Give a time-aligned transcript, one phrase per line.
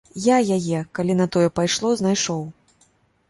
[0.21, 2.41] Я яе, калі на тое пайшло, знайшоў.